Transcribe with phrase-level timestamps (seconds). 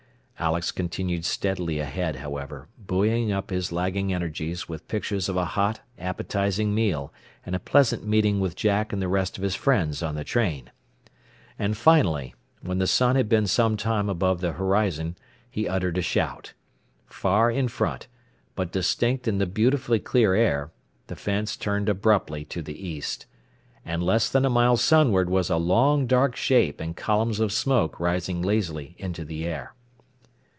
[0.43, 5.81] Alex continued steadily ahead, however, buoying up his lagging energies with pictures of a hot,
[5.99, 7.13] appetizing meal
[7.45, 10.71] and a pleasant meeting with Jack and the rest of his friends on the train.
[11.59, 15.15] And finally, when the sun had been some time above the horizon,
[15.47, 16.53] he uttered a shout.
[17.05, 18.07] Far in front,
[18.55, 20.71] but distinct in the beautifully clear air,
[21.05, 23.27] the fence turned abruptly to the east.
[23.85, 27.53] And less than a mile sun ward was a long dark shape and columns of
[27.53, 29.75] smoke rising lazily into the air.